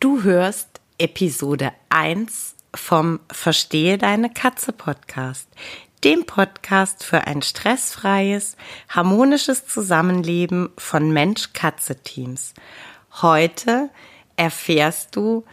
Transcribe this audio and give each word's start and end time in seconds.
Du 0.00 0.24
hörst 0.24 0.80
Episode 0.98 1.72
1 1.90 2.56
vom 2.74 3.20
Verstehe 3.30 3.98
deine 3.98 4.30
Katze 4.30 4.72
Podcast, 4.72 5.46
dem 6.02 6.26
Podcast 6.26 7.04
für 7.04 7.28
ein 7.28 7.40
stressfreies, 7.40 8.56
harmonisches 8.88 9.64
Zusammenleben 9.68 10.70
von 10.76 11.12
Mensch-Katze-Teams. 11.12 12.54
Heute 13.22 13.88
erfährst 14.34 15.14
du, 15.14 15.44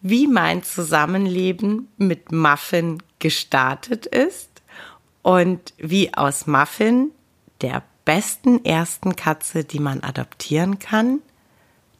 wie 0.00 0.26
mein 0.26 0.62
Zusammenleben 0.62 1.88
mit 1.98 2.32
Muffin 2.32 3.02
gestartet 3.18 4.06
ist 4.06 4.62
und 5.20 5.74
wie 5.76 6.14
aus 6.14 6.46
Muffin, 6.46 7.10
der 7.60 7.82
besten 8.06 8.64
ersten 8.64 9.16
Katze, 9.16 9.64
die 9.64 9.80
man 9.80 10.02
adoptieren 10.02 10.78
kann, 10.78 11.20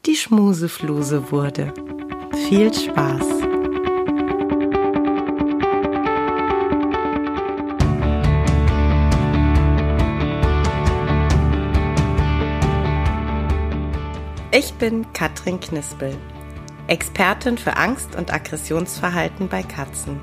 die 0.07 0.15
Schmusefluse 0.15 1.33
wurde. 1.33 1.75
Viel 2.49 2.73
Spaß! 2.73 3.25
Ich 14.53 14.73
bin 14.75 15.13
Katrin 15.13 15.61
Knispel, 15.61 16.17
Expertin 16.87 17.59
für 17.59 17.77
Angst- 17.77 18.15
und 18.15 18.33
Aggressionsverhalten 18.33 19.49
bei 19.49 19.63
Katzen. 19.63 20.21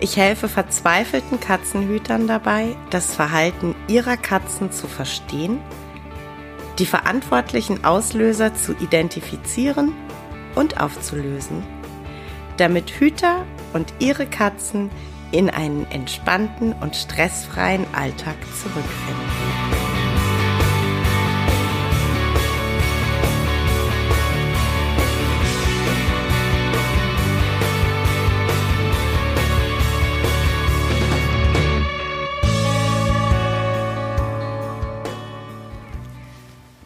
Ich 0.00 0.16
helfe 0.16 0.48
verzweifelten 0.48 1.38
Katzenhütern 1.38 2.26
dabei, 2.26 2.76
das 2.90 3.14
Verhalten 3.14 3.76
ihrer 3.86 4.16
Katzen 4.16 4.72
zu 4.72 4.88
verstehen– 4.88 5.60
die 6.78 6.86
verantwortlichen 6.86 7.84
Auslöser 7.84 8.54
zu 8.54 8.72
identifizieren 8.72 9.92
und 10.54 10.80
aufzulösen, 10.80 11.62
damit 12.56 12.90
Hüter 12.90 13.44
und 13.72 13.92
ihre 13.98 14.26
Katzen 14.26 14.90
in 15.32 15.50
einen 15.50 15.86
entspannten 15.90 16.72
und 16.74 16.94
stressfreien 16.94 17.84
Alltag 17.92 18.36
zurückfinden. 18.60 19.53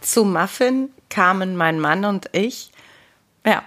Zu 0.08 0.24
Muffin 0.24 0.88
kamen 1.10 1.54
mein 1.54 1.78
Mann 1.78 2.06
und 2.06 2.30
ich, 2.32 2.72
ja, 3.44 3.62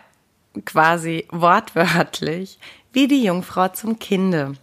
quasi 0.65 1.27
wortwörtlich, 1.29 2.57
wie 2.91 3.07
die 3.07 3.23
Jungfrau 3.23 3.67
zum 3.67 3.99
Kinde. 3.99 4.53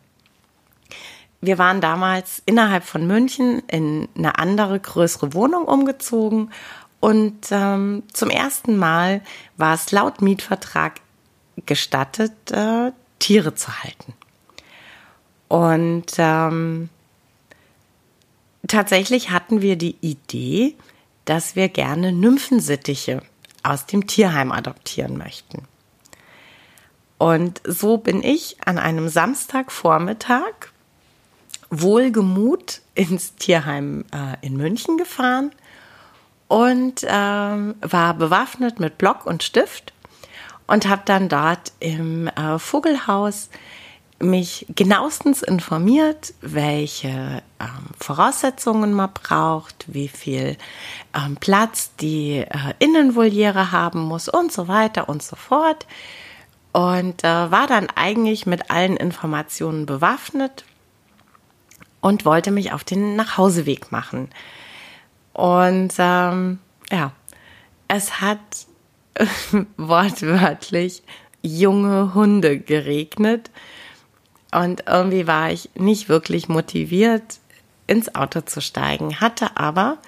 Wir 1.40 1.56
waren 1.56 1.80
damals 1.80 2.42
innerhalb 2.46 2.82
von 2.82 3.06
München 3.06 3.62
in 3.68 4.08
eine 4.16 4.40
andere, 4.40 4.80
größere 4.80 5.34
Wohnung 5.34 5.66
umgezogen 5.66 6.50
und 6.98 7.46
ähm, 7.52 8.02
zum 8.12 8.28
ersten 8.28 8.76
Mal 8.76 9.22
war 9.56 9.74
es 9.74 9.92
laut 9.92 10.20
Mietvertrag 10.20 11.00
gestattet, 11.64 12.32
äh, 12.50 12.90
Tiere 13.20 13.54
zu 13.54 13.84
halten. 13.84 14.14
Und 15.46 16.06
ähm, 16.18 16.88
tatsächlich 18.66 19.30
hatten 19.30 19.62
wir 19.62 19.76
die 19.76 19.94
Idee, 20.00 20.74
dass 21.28 21.56
wir 21.56 21.68
gerne 21.68 22.10
Nymphensittiche 22.10 23.20
aus 23.62 23.84
dem 23.84 24.06
Tierheim 24.06 24.50
adoptieren 24.50 25.18
möchten. 25.18 25.68
Und 27.18 27.60
so 27.64 27.98
bin 27.98 28.22
ich 28.22 28.56
an 28.64 28.78
einem 28.78 29.10
Samstagvormittag 29.10 30.54
wohlgemut 31.68 32.80
ins 32.94 33.34
Tierheim 33.34 34.06
äh, 34.10 34.46
in 34.46 34.56
München 34.56 34.96
gefahren 34.96 35.50
und 36.46 37.04
ähm, 37.06 37.74
war 37.82 38.14
bewaffnet 38.14 38.80
mit 38.80 38.96
Block 38.96 39.26
und 39.26 39.42
Stift 39.42 39.92
und 40.66 40.88
habe 40.88 41.02
dann 41.04 41.28
dort 41.28 41.72
im 41.78 42.28
äh, 42.28 42.58
Vogelhaus 42.58 43.50
mich 44.20 44.66
genauestens 44.74 45.42
informiert, 45.42 46.34
welche 46.40 47.42
ähm, 47.60 47.86
Voraussetzungen 48.00 48.92
man 48.92 49.12
braucht, 49.12 49.84
wie 49.86 50.08
viel 50.08 50.56
ähm, 51.14 51.36
Platz 51.36 51.94
die 52.00 52.38
äh, 52.38 52.74
Innenvoliere 52.80 53.70
haben 53.70 54.00
muss 54.00 54.28
und 54.28 54.50
so 54.50 54.66
weiter 54.66 55.08
und 55.08 55.22
so 55.22 55.36
fort. 55.36 55.86
Und 56.72 57.24
äh, 57.24 57.50
war 57.50 57.66
dann 57.66 57.88
eigentlich 57.94 58.44
mit 58.44 58.70
allen 58.70 58.96
Informationen 58.96 59.86
bewaffnet 59.86 60.64
und 62.00 62.24
wollte 62.24 62.50
mich 62.50 62.72
auf 62.72 62.84
den 62.84 63.16
Nachhauseweg 63.16 63.92
machen. 63.92 64.28
Und 65.32 65.94
ähm, 65.98 66.58
ja, 66.90 67.12
es 67.86 68.20
hat 68.20 68.38
wortwörtlich 69.76 71.02
junge 71.42 72.14
Hunde 72.14 72.58
geregnet 72.58 73.50
und 74.52 74.84
irgendwie 74.86 75.26
war 75.26 75.50
ich 75.50 75.70
nicht 75.74 76.08
wirklich 76.08 76.48
motiviert, 76.48 77.40
ins 77.86 78.14
Auto 78.14 78.42
zu 78.42 78.60
steigen, 78.60 79.20
hatte 79.20 79.56
aber 79.56 79.98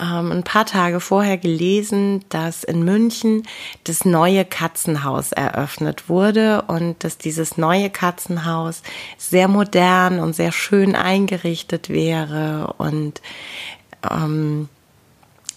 ähm, 0.00 0.30
ein 0.30 0.44
paar 0.44 0.66
Tage 0.66 1.00
vorher 1.00 1.38
gelesen, 1.38 2.24
dass 2.28 2.64
in 2.64 2.84
München 2.84 3.44
das 3.84 4.04
neue 4.04 4.44
Katzenhaus 4.44 5.32
eröffnet 5.32 6.08
wurde 6.08 6.62
und 6.62 7.02
dass 7.02 7.18
dieses 7.18 7.56
neue 7.56 7.90
Katzenhaus 7.90 8.82
sehr 9.16 9.48
modern 9.48 10.20
und 10.20 10.34
sehr 10.34 10.52
schön 10.52 10.94
eingerichtet 10.94 11.88
wäre 11.88 12.74
und 12.78 13.22
ähm, 14.10 14.68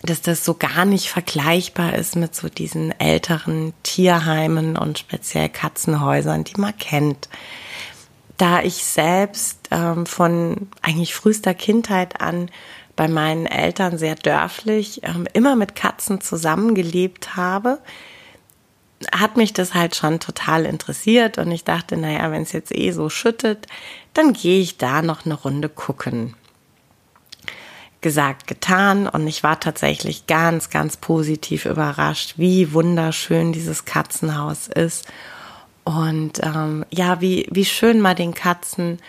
dass 0.03 0.21
das 0.21 0.45
so 0.45 0.53
gar 0.53 0.85
nicht 0.85 1.09
vergleichbar 1.09 1.95
ist 1.95 2.15
mit 2.15 2.33
so 2.33 2.47
diesen 2.47 2.97
älteren 3.01 3.73
Tierheimen 3.83 4.77
und 4.77 4.97
speziell 4.97 5.49
Katzenhäusern, 5.49 6.45
die 6.45 6.59
man 6.59 6.77
kennt 6.77 7.27
da 8.39 8.61
ich 8.61 8.85
selbst 8.85 9.67
ähm, 9.69 10.05
von 10.05 10.69
eigentlich 10.81 11.13
frühester 11.13 11.53
Kindheit 11.53 12.21
an 12.21 12.49
bei 12.95 13.07
meinen 13.07 13.45
Eltern 13.45 13.97
sehr 13.97 14.15
dörflich 14.15 15.01
ähm, 15.03 15.27
immer 15.33 15.55
mit 15.55 15.75
Katzen 15.75 16.21
zusammengelebt 16.21 17.35
habe, 17.35 17.79
hat 19.13 19.37
mich 19.37 19.53
das 19.53 19.73
halt 19.73 19.95
schon 19.95 20.19
total 20.21 20.65
interessiert. 20.65 21.37
Und 21.37 21.51
ich 21.51 21.65
dachte, 21.65 21.97
naja, 21.97 22.31
wenn 22.31 22.43
es 22.43 22.53
jetzt 22.53 22.73
eh 22.75 22.91
so 22.91 23.09
schüttet, 23.09 23.67
dann 24.13 24.33
gehe 24.33 24.61
ich 24.61 24.77
da 24.77 25.01
noch 25.01 25.25
eine 25.25 25.35
Runde 25.35 25.67
gucken. 25.67 26.33
Gesagt, 27.99 28.47
getan. 28.47 29.07
Und 29.07 29.27
ich 29.27 29.43
war 29.43 29.59
tatsächlich 29.59 30.27
ganz, 30.27 30.69
ganz 30.69 30.95
positiv 30.95 31.65
überrascht, 31.65 32.35
wie 32.37 32.71
wunderschön 32.71 33.51
dieses 33.51 33.83
Katzenhaus 33.83 34.69
ist 34.69 35.05
und 35.89 36.33
ähm, 36.43 36.85
ja, 36.91 37.19
wie, 37.19 37.47
wie 37.49 37.65
schön 37.65 37.99
mal 37.99 38.13
den 38.13 38.35
Katzen 38.35 38.99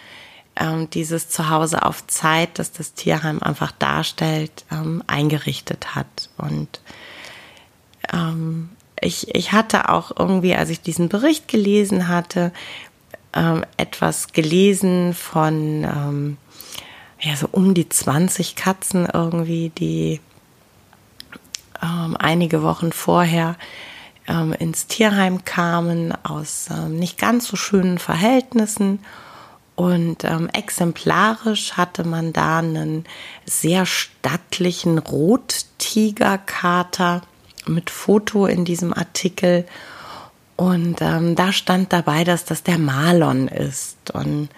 ähm, 0.56 0.88
dieses 0.88 1.28
Zuhause 1.28 1.84
auf 1.84 2.06
Zeit, 2.06 2.58
das 2.58 2.72
das 2.72 2.94
Tierheim 2.94 3.42
einfach 3.42 3.70
darstellt, 3.72 4.64
ähm, 4.72 5.04
eingerichtet 5.06 5.94
hat. 5.94 6.30
Und 6.38 6.80
ähm, 8.10 8.70
ich, 8.98 9.34
ich 9.34 9.52
hatte 9.52 9.90
auch 9.90 10.12
irgendwie, 10.18 10.54
als 10.54 10.70
ich 10.70 10.80
diesen 10.80 11.10
Bericht 11.10 11.48
gelesen 11.48 12.08
hatte, 12.08 12.50
ähm, 13.34 13.62
etwas 13.76 14.32
gelesen 14.32 15.12
von 15.12 15.84
ähm, 15.84 16.38
ja, 17.20 17.36
so 17.36 17.46
um 17.52 17.74
die 17.74 17.90
20 17.90 18.56
Katzen 18.56 19.06
irgendwie, 19.12 19.68
die 19.68 20.18
ähm, 21.82 22.16
einige 22.18 22.62
Wochen 22.62 22.90
vorher 22.90 23.56
ähm, 24.30 24.52
ins 24.52 24.86
Tierheim 24.86 25.44
kamen 25.44 26.14
aus 26.24 26.68
ähm, 26.70 26.96
nicht 26.98 27.18
ganz 27.18 27.48
so 27.48 27.56
schönen 27.56 27.98
Verhältnissen. 27.98 29.00
Und 29.74 30.22
ähm, 30.24 30.48
exemplarisch 30.52 31.72
hatte 31.72 32.04
man 32.04 32.32
da 32.32 32.58
einen 32.58 33.04
sehr 33.46 33.84
stattlichen 33.86 34.98
Rottigerkater 34.98 37.22
mit 37.66 37.90
Foto 37.90 38.46
in 38.46 38.64
diesem 38.64 38.94
Artikel. 38.94 39.66
Und 40.56 41.00
ähm, 41.00 41.34
da 41.34 41.52
stand 41.52 41.92
dabei, 41.92 42.22
dass 42.24 42.44
das 42.44 42.62
der 42.62 42.78
Malon 42.78 43.48
ist. 43.48 44.12
Und 44.12 44.48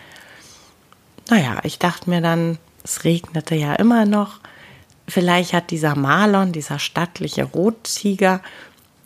naja, 1.30 1.60
ich 1.62 1.78
dachte 1.78 2.10
mir 2.10 2.20
dann, 2.20 2.58
es 2.82 3.04
regnete 3.04 3.54
ja 3.54 3.74
immer 3.74 4.04
noch. 4.04 4.40
Vielleicht 5.06 5.52
hat 5.52 5.70
dieser 5.70 5.94
Malon, 5.94 6.50
dieser 6.52 6.80
stattliche 6.80 7.44
Rottiger, 7.44 8.40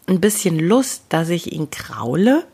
ein 0.07 0.21
bisschen 0.21 0.59
Lust, 0.59 1.05
dass 1.09 1.29
ich 1.29 1.53
ihn 1.53 1.71
kraule 1.71 2.45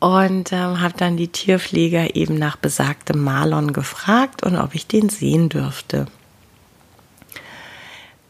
und 0.00 0.52
ähm, 0.52 0.80
habe 0.80 0.94
dann 0.96 1.16
die 1.16 1.28
Tierpfleger 1.28 2.16
eben 2.16 2.36
nach 2.36 2.56
besagtem 2.56 3.22
Marlon 3.22 3.72
gefragt 3.72 4.42
und 4.42 4.56
ob 4.56 4.74
ich 4.74 4.86
den 4.86 5.08
sehen 5.08 5.48
dürfte. 5.48 6.06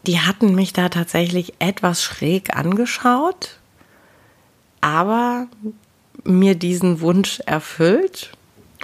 Die 0.06 0.20
hatten 0.20 0.54
mich 0.54 0.72
da 0.72 0.88
tatsächlich 0.88 1.54
etwas 1.60 2.02
schräg 2.02 2.56
angeschaut. 2.56 3.58
aber 4.82 5.46
mir 6.24 6.54
diesen 6.56 7.00
Wunsch 7.00 7.40
erfüllt. 7.46 8.32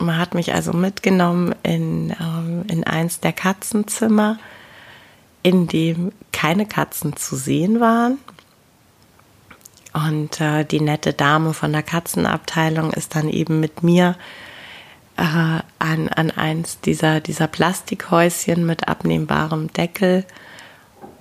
Man 0.01 0.17
hat 0.17 0.35
mich 0.35 0.55
also 0.55 0.73
mitgenommen 0.73 1.55
in, 1.63 2.15
ähm, 2.21 2.65
in 2.69 2.85
eins 2.85 3.21
der 3.21 3.33
Katzenzimmer, 3.33 4.39
in 5.43 5.67
dem 5.67 6.13
keine 6.33 6.67
Katzen 6.67 7.17
zu 7.17 7.37
sehen 7.37 7.81
waren. 7.81 8.19
Und 9.93 10.41
äh, 10.41 10.65
die 10.65 10.81
nette 10.81 11.13
Dame 11.13 11.55
von 11.55 11.73
der 11.73 11.83
Katzenabteilung 11.83 12.93
ist 12.93 13.15
dann 13.15 13.29
eben 13.29 13.61
mit 13.61 13.83
mir 13.83 14.17
äh, 15.17 15.23
an, 15.23 16.09
an 16.09 16.31
eins 16.31 16.81
dieser, 16.81 17.21
dieser 17.21 17.47
Plastikhäuschen 17.47 18.67
mit 18.67 18.89
abnehmbarem 18.89 19.73
Deckel 19.73 20.25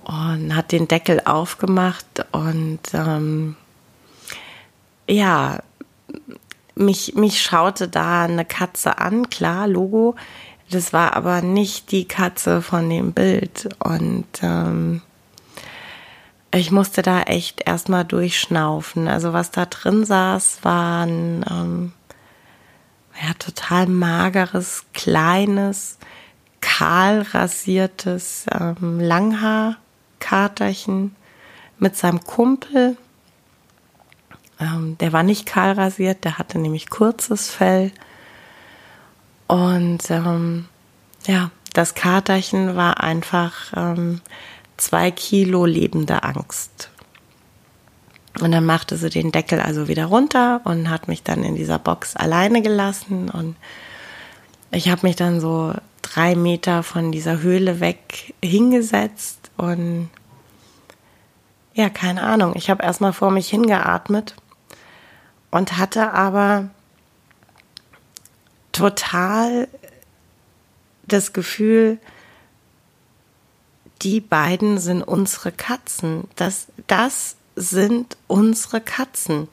und 0.04 0.54
hat 0.54 0.72
den 0.72 0.88
Deckel 0.88 1.22
aufgemacht 1.24 2.26
und 2.32 2.80
ähm, 2.94 3.56
ja, 5.08 5.58
mich, 6.74 7.14
mich 7.14 7.42
schaute 7.42 7.88
da 7.88 8.24
eine 8.24 8.44
Katze 8.44 8.98
an, 8.98 9.28
klar, 9.30 9.66
Logo. 9.66 10.14
Das 10.70 10.92
war 10.92 11.16
aber 11.16 11.40
nicht 11.40 11.90
die 11.92 12.06
Katze 12.06 12.62
von 12.62 12.88
dem 12.88 13.12
Bild. 13.12 13.68
Und 13.78 14.26
ähm, 14.42 15.02
ich 16.52 16.70
musste 16.70 17.02
da 17.02 17.22
echt 17.22 17.66
erstmal 17.66 18.04
durchschnaufen. 18.04 19.08
Also 19.08 19.32
was 19.32 19.50
da 19.50 19.66
drin 19.66 20.04
saß, 20.04 20.58
war 20.62 21.04
ein 21.04 21.44
ähm, 21.50 21.92
ja, 23.22 23.34
total 23.38 23.86
mageres, 23.86 24.84
kleines, 24.94 25.98
kahl 26.60 27.22
rasiertes 27.22 28.46
ähm, 28.52 29.00
Langhaarkaterchen 29.00 31.16
mit 31.78 31.96
seinem 31.96 32.22
Kumpel 32.24 32.96
ähm, 34.60 34.98
der 34.98 35.12
war 35.12 35.22
nicht 35.22 35.46
kahl 35.46 35.72
rasiert, 35.72 36.24
der 36.24 36.38
hatte 36.38 36.58
nämlich 36.58 36.90
kurzes 36.90 37.50
Fell. 37.50 37.92
Und 39.46 40.10
ähm, 40.10 40.66
ja, 41.26 41.50
das 41.72 41.94
Katerchen 41.94 42.76
war 42.76 43.00
einfach 43.00 43.72
ähm, 43.76 44.20
zwei 44.78 45.10
Kilo 45.10 45.66
lebende 45.66 46.22
Angst. 46.22 46.90
Und 48.40 48.52
dann 48.52 48.64
machte 48.64 48.96
sie 48.96 49.10
den 49.10 49.32
Deckel 49.32 49.60
also 49.60 49.88
wieder 49.88 50.06
runter 50.06 50.60
und 50.64 50.88
hat 50.88 51.08
mich 51.08 51.22
dann 51.22 51.42
in 51.42 51.56
dieser 51.56 51.78
Box 51.78 52.16
alleine 52.16 52.62
gelassen. 52.62 53.28
Und 53.28 53.56
ich 54.70 54.88
habe 54.88 55.06
mich 55.06 55.16
dann 55.16 55.40
so 55.40 55.74
drei 56.02 56.34
Meter 56.34 56.82
von 56.82 57.12
dieser 57.12 57.40
Höhle 57.40 57.80
weg 57.80 58.34
hingesetzt 58.42 59.50
und 59.56 60.08
ja, 61.74 61.90
keine 61.90 62.22
Ahnung. 62.22 62.54
Ich 62.56 62.70
habe 62.70 62.82
erstmal 62.82 63.12
vor 63.12 63.30
mich 63.30 63.48
hingeatmet 63.48 64.34
und 65.50 65.78
hatte 65.78 66.12
aber 66.12 66.70
total 68.72 69.68
das 71.06 71.32
Gefühl, 71.32 71.98
die 74.02 74.20
beiden 74.20 74.78
sind 74.78 75.02
unsere 75.02 75.52
Katzen. 75.52 76.24
Das, 76.36 76.68
das 76.86 77.36
sind 77.56 78.16
unsere 78.26 78.80
Katzen. 78.80 79.48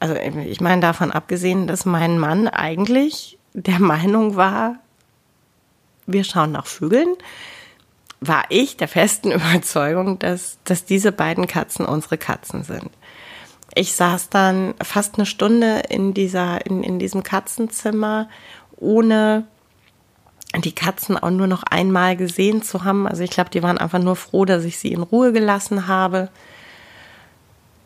Also 0.00 0.14
ich 0.14 0.60
meine 0.60 0.80
davon 0.80 1.10
abgesehen, 1.10 1.66
dass 1.66 1.84
mein 1.84 2.18
Mann 2.18 2.48
eigentlich 2.48 3.38
der 3.54 3.80
Meinung 3.80 4.36
war, 4.36 4.76
wir 6.06 6.24
schauen 6.24 6.52
nach 6.52 6.66
Vögeln, 6.66 7.14
war 8.20 8.44
ich 8.48 8.76
der 8.76 8.88
festen 8.88 9.32
Überzeugung, 9.32 10.18
dass, 10.18 10.58
dass 10.64 10.84
diese 10.84 11.12
beiden 11.12 11.46
Katzen 11.46 11.86
unsere 11.86 12.18
Katzen 12.18 12.62
sind 12.62 12.90
ich 13.76 13.92
saß 13.92 14.30
dann 14.30 14.74
fast 14.82 15.16
eine 15.16 15.26
Stunde 15.26 15.82
in 15.90 16.14
dieser, 16.14 16.64
in, 16.66 16.82
in 16.82 16.98
diesem 16.98 17.22
Katzenzimmer, 17.22 18.28
ohne 18.76 19.46
die 20.64 20.74
Katzen 20.74 21.18
auch 21.18 21.30
nur 21.30 21.46
noch 21.46 21.62
einmal 21.64 22.16
gesehen 22.16 22.62
zu 22.62 22.84
haben. 22.84 23.06
Also 23.06 23.22
ich 23.22 23.30
glaube, 23.30 23.50
die 23.50 23.62
waren 23.62 23.78
einfach 23.78 23.98
nur 23.98 24.16
froh, 24.16 24.44
dass 24.44 24.64
ich 24.64 24.78
sie 24.78 24.92
in 24.92 25.02
Ruhe 25.02 25.32
gelassen 25.32 25.86
habe. 25.86 26.30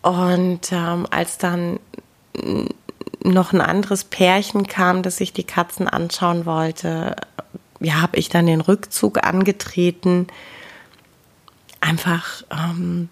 Und 0.02 0.72
ähm, 0.72 1.06
als 1.10 1.38
dann 1.38 1.80
noch 3.22 3.52
ein 3.52 3.60
anderes 3.60 4.04
Pärchen 4.04 4.66
kam, 4.66 5.02
das 5.02 5.16
sich 5.16 5.32
die 5.32 5.44
Katzen 5.44 5.88
anschauen 5.88 6.46
wollte, 6.46 7.16
ja, 7.80 8.00
habe 8.00 8.18
ich 8.18 8.28
dann 8.28 8.46
den 8.46 8.60
Rückzug 8.60 9.24
angetreten. 9.24 10.26
Einfach, 11.80 12.42
ähm, 12.50 13.08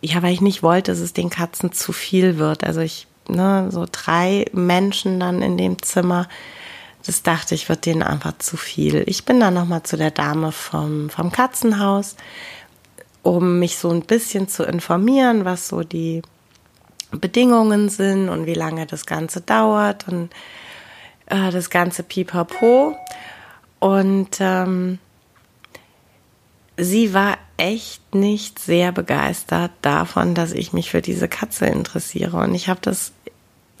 ja, 0.00 0.22
weil 0.22 0.32
ich 0.32 0.40
nicht 0.40 0.62
wollte, 0.62 0.92
dass 0.92 1.00
es 1.00 1.12
den 1.12 1.30
Katzen 1.30 1.72
zu 1.72 1.92
viel 1.92 2.38
wird. 2.38 2.64
Also 2.64 2.80
ich, 2.80 3.06
ne, 3.28 3.68
so 3.70 3.86
drei 3.90 4.44
Menschen 4.52 5.18
dann 5.20 5.42
in 5.42 5.56
dem 5.56 5.82
Zimmer, 5.82 6.28
das 7.06 7.22
dachte 7.22 7.54
ich, 7.54 7.68
wird 7.68 7.86
denen 7.86 8.02
einfach 8.02 8.36
zu 8.38 8.56
viel. 8.56 9.04
Ich 9.06 9.24
bin 9.24 9.38
dann 9.38 9.54
nochmal 9.54 9.84
zu 9.84 9.96
der 9.96 10.10
Dame 10.10 10.50
vom, 10.50 11.08
vom 11.08 11.30
Katzenhaus, 11.30 12.16
um 13.22 13.60
mich 13.60 13.78
so 13.78 13.90
ein 13.90 14.02
bisschen 14.02 14.48
zu 14.48 14.64
informieren, 14.64 15.44
was 15.44 15.68
so 15.68 15.82
die 15.82 16.22
Bedingungen 17.12 17.88
sind 17.88 18.28
und 18.28 18.46
wie 18.46 18.54
lange 18.54 18.86
das 18.86 19.06
Ganze 19.06 19.40
dauert 19.40 20.08
und 20.08 20.30
äh, 21.26 21.50
das 21.52 21.70
ganze 21.70 22.02
Pipapo. 22.02 22.96
Und 23.78 24.38
ähm, 24.40 24.98
sie 26.76 27.14
war 27.14 27.38
echt 27.56 28.14
nicht 28.14 28.58
sehr 28.58 28.90
begeistert 28.90 29.70
davon, 29.82 30.34
dass 30.34 30.52
ich 30.52 30.72
mich 30.72 30.90
für 30.90 31.02
diese 31.02 31.28
Katze 31.28 31.66
interessiere. 31.66 32.38
Und 32.38 32.54
ich 32.54 32.68
habe 32.68 32.80
das 32.82 33.12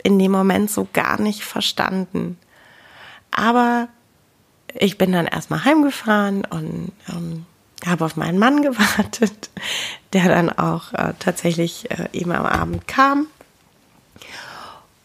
in 0.04 0.18
dem 0.20 0.30
Moment 0.30 0.70
so 0.70 0.86
gar 0.92 1.20
nicht 1.20 1.42
verstanden. 1.42 2.38
Aber 3.36 3.88
ich 4.74 4.98
bin 4.98 5.12
dann 5.12 5.26
erstmal 5.26 5.64
heimgefahren 5.64 6.44
und 6.44 6.90
ähm, 7.08 7.46
habe 7.86 8.04
auf 8.04 8.16
meinen 8.16 8.38
Mann 8.38 8.62
gewartet, 8.62 9.50
der 10.12 10.28
dann 10.28 10.50
auch 10.50 10.92
äh, 10.92 11.12
tatsächlich 11.20 11.90
äh, 11.90 12.08
eben 12.12 12.32
am 12.32 12.46
Abend 12.46 12.88
kam. 12.88 13.28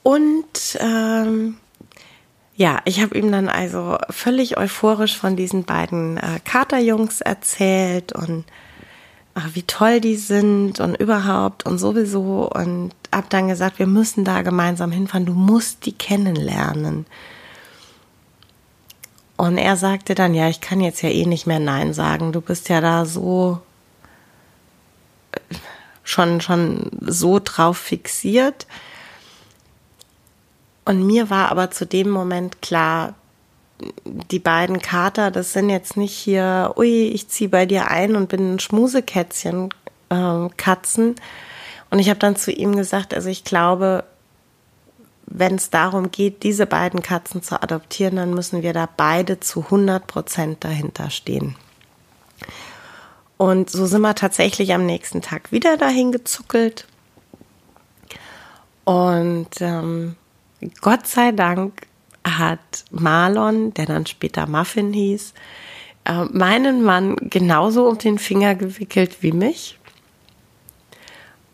Und 0.02 0.80
ähm, 0.80 1.58
ja, 2.56 2.80
ich 2.86 3.02
habe 3.02 3.18
ihm 3.18 3.32
dann 3.32 3.50
also 3.50 3.98
völlig 4.10 4.58
euphorisch 4.58 5.18
von 5.18 5.36
diesen 5.36 5.64
beiden 5.64 6.18
äh, 6.18 6.40
Katerjungs 6.44 7.22
erzählt 7.22 8.14
und 8.14 8.46
ach, 9.34 9.50
wie 9.54 9.64
toll 9.64 10.02
die 10.02 10.16
sind 10.16 10.80
und 10.80 10.96
überhaupt 10.96 11.66
und 11.66 11.78
sowieso 11.78 12.50
und 12.50 12.92
habe 13.14 13.28
dann 13.30 13.48
gesagt, 13.48 13.80
wir 13.80 13.88
müssen 13.88 14.26
da 14.26 14.42
gemeinsam 14.42 14.92
hinfahren, 14.92 15.26
du 15.26 15.34
musst 15.34 15.86
die 15.86 15.94
kennenlernen. 15.94 17.06
Und 19.42 19.58
er 19.58 19.76
sagte 19.76 20.14
dann, 20.14 20.36
ja, 20.36 20.50
ich 20.50 20.62
kann 20.62 20.82
jetzt 20.82 21.02
ja 21.02 21.10
eh 21.10 21.26
nicht 21.26 21.48
mehr 21.48 21.60
Nein 21.60 21.96
sagen, 21.96 22.32
du 22.32 22.42
bist 22.42 22.70
ja 22.70 22.80
da 22.80 23.06
so 23.06 23.60
äh, 25.32 25.56
schon, 26.04 26.42
schon 26.42 26.92
so 27.02 27.40
drauf 27.44 27.80
fixiert. 27.80 28.68
Und 30.86 31.08
mir 31.08 31.32
war 31.32 31.50
aber 31.50 31.72
zu 31.72 31.88
dem 31.88 32.12
Moment 32.12 32.62
klar, 32.62 33.16
die 34.04 34.38
beiden 34.38 34.78
Kater, 34.78 35.32
das 35.32 35.54
sind 35.54 35.72
jetzt 35.72 35.98
nicht 35.98 36.14
hier, 36.14 36.76
ui, 36.78 37.08
ich 37.08 37.28
ziehe 37.28 37.50
bei 37.50 37.66
dir 37.66 37.90
ein 37.90 38.16
und 38.16 38.30
bin 38.30 38.54
ein 38.54 38.60
Schmusekätzchen, 38.60 39.70
äh, 40.10 40.50
Katzen. 40.56 41.16
Und 41.90 41.98
ich 41.98 42.10
habe 42.10 42.20
dann 42.20 42.36
zu 42.36 42.52
ihm 42.52 42.76
gesagt, 42.76 43.16
also 43.16 43.28
ich 43.28 43.44
glaube, 43.44 44.04
wenn 45.26 45.56
es 45.56 45.70
darum 45.70 46.12
geht, 46.12 46.44
diese 46.44 46.66
beiden 46.66 47.02
Katzen 47.02 47.42
zu 47.42 47.62
adoptieren, 47.62 48.18
dann 48.18 48.34
müssen 48.34 48.64
wir 48.64 48.74
da 48.74 48.88
beide 48.96 49.40
zu 49.40 49.62
100 49.62 50.06
Prozent 50.06 50.64
dahinter 50.64 51.10
stehen. 51.10 51.56
Und 53.38 53.70
so 53.70 53.86
sind 53.86 54.02
wir 54.02 54.14
tatsächlich 54.14 54.74
am 54.74 54.86
nächsten 54.86 55.22
Tag 55.22 55.52
wieder 55.52 55.78
dahin 55.78 56.12
gezuckelt. 56.12 56.86
Und 58.84 59.50
ähm, 59.62 60.16
Gott 60.82 61.08
sei 61.08 61.32
Dank 61.32 61.88
hat 62.24 62.60
Marlon, 62.92 63.74
der 63.74 63.86
dann 63.88 64.06
später 64.06 64.48
Muffin 64.48 64.94
hieß, 64.94 65.34
äh, 66.06 66.26
meinen 66.26 66.84
Mann 66.84 67.16
genauso 67.16 67.88
um 67.88 67.98
den 67.98 68.20
Finger 68.20 68.56
gewickelt 68.56 69.22
wie 69.22 69.32
mich. 69.32 69.80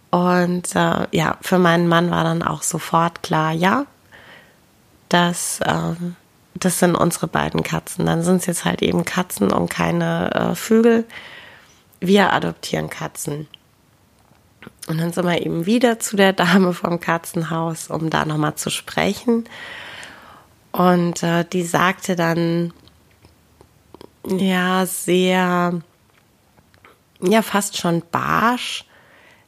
Und 0.10 0.76
äh, 0.76 1.08
ja, 1.12 1.38
für 1.42 1.60
meinen 1.60 1.88
Mann 1.88 2.12
war 2.12 2.24
dann 2.24 2.44
auch 2.44 2.64
sofort 2.64 3.24
klar, 3.24 3.52
ja, 3.52 3.86
das, 5.10 5.60
äh, 5.62 5.96
das 6.56 6.80
sind 6.80 6.96
unsere 6.96 7.28
beiden 7.28 7.64
Katzen. 7.64 8.06
Dann 8.06 8.24
sind 8.24 8.38
es 8.38 8.46
jetzt 8.46 8.66
halt 8.66 8.82
eben 8.82 9.06
Katzen 9.06 9.52
und 9.52 9.70
keine 9.70 10.34
äh, 10.34 10.56
Vögel. 10.56 11.06
Wir 12.00 12.34
adoptieren 12.34 12.90
Katzen. 12.90 13.48
Und 14.88 15.00
dann 15.00 15.12
sind 15.12 15.26
wir 15.26 15.42
eben 15.46 15.66
wieder 15.66 16.00
zu 16.00 16.16
der 16.16 16.34
Dame 16.34 16.74
vom 16.74 17.00
Katzenhaus, 17.00 17.90
um 17.90 18.10
da 18.10 18.26
nochmal 18.26 18.56
zu 18.56 18.70
sprechen. 18.70 19.46
Und 20.72 21.24
äh, 21.24 21.44
die 21.44 21.64
sagte 21.64 22.16
dann, 22.16 22.74
ja, 24.26 24.86
sehr, 24.86 25.82
ja, 27.22 27.42
fast 27.42 27.78
schon 27.78 28.04
barsch, 28.12 28.86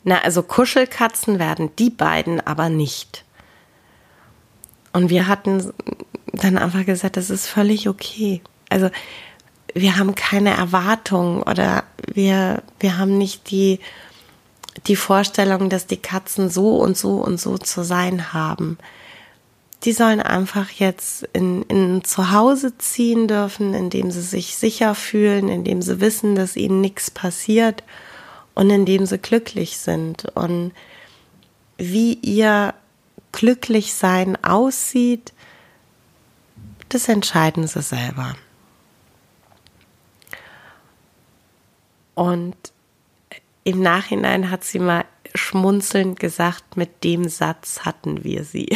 Na, 0.09 0.23
also 0.23 0.41
Kuschelkatzen 0.41 1.37
werden 1.37 1.69
die 1.77 1.91
beiden 1.91 2.41
aber 2.41 2.67
nicht. 2.67 3.25
Und 4.91 5.11
wir 5.11 5.27
hatten 5.27 5.71
dann 6.33 6.57
einfach 6.57 6.83
gesagt, 6.83 7.15
das 7.15 7.29
ist 7.29 7.45
völlig 7.45 7.87
okay. 7.87 8.41
Also 8.69 8.89
wir 9.75 9.97
haben 9.97 10.15
keine 10.15 10.49
Erwartung 10.49 11.43
oder 11.43 11.83
wir, 12.11 12.63
wir 12.79 12.97
haben 12.97 13.19
nicht 13.19 13.51
die, 13.51 13.79
die 14.87 14.95
Vorstellung, 14.95 15.69
dass 15.69 15.85
die 15.85 15.97
Katzen 16.01 16.49
so 16.49 16.77
und 16.77 16.97
so 16.97 17.17
und 17.17 17.39
so 17.39 17.59
zu 17.59 17.83
sein 17.83 18.33
haben. 18.33 18.79
Die 19.83 19.93
sollen 19.93 20.21
einfach 20.21 20.71
jetzt 20.71 21.29
in, 21.33 21.61
in 21.67 22.03
Zuhause 22.03 22.75
ziehen 22.79 23.27
dürfen, 23.27 23.75
indem 23.75 24.09
sie 24.09 24.23
sich 24.23 24.55
sicher 24.55 24.95
fühlen, 24.95 25.49
indem 25.49 25.83
sie 25.83 26.01
wissen, 26.01 26.33
dass 26.33 26.55
ihnen 26.55 26.81
nichts 26.81 27.11
passiert 27.11 27.83
und 28.59 28.69
indem 28.71 29.05
sie 29.05 29.17
glücklich 29.17 29.77
sind. 29.77 30.25
Und 30.35 30.73
wie 31.77 32.15
ihr 32.15 32.73
Glücklichsein 33.31 34.37
aussieht, 34.43 35.31
das 36.89 37.07
entscheiden 37.07 37.67
sie 37.67 37.81
selber. 37.81 38.35
Und 42.15 42.57
im 43.63 43.81
Nachhinein 43.81 44.51
hat 44.51 44.65
sie 44.65 44.79
mal 44.79 45.05
schmunzelnd 45.33 46.19
gesagt, 46.19 46.75
mit 46.75 47.05
dem 47.05 47.29
Satz 47.29 47.85
hatten 47.85 48.25
wir 48.25 48.43
sie. 48.43 48.67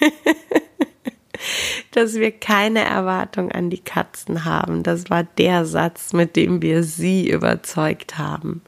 Dass 1.92 2.14
wir 2.14 2.32
keine 2.32 2.80
Erwartung 2.80 3.52
an 3.52 3.70
die 3.70 3.78
Katzen 3.78 4.44
haben. 4.44 4.82
Das 4.82 5.10
war 5.10 5.22
der 5.22 5.64
Satz, 5.64 6.12
mit 6.12 6.34
dem 6.34 6.60
wir 6.60 6.82
sie 6.82 7.30
überzeugt 7.30 8.18
haben. 8.18 8.62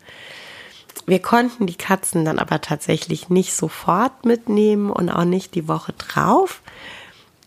Wir 1.07 1.21
konnten 1.21 1.66
die 1.66 1.76
Katzen 1.76 2.25
dann 2.25 2.38
aber 2.38 2.61
tatsächlich 2.61 3.30
nicht 3.30 3.54
sofort 3.54 4.25
mitnehmen 4.25 4.90
und 4.90 5.11
auch 5.11 5.25
nicht 5.25 5.54
die 5.54 5.69
Woche 5.69 5.92
drauf, 5.92 6.62